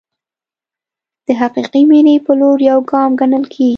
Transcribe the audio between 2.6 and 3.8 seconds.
یو ګام ګڼل کېږي.